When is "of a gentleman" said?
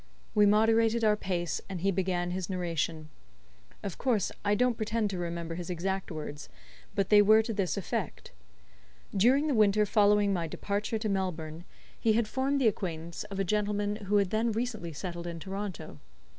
13.25-13.97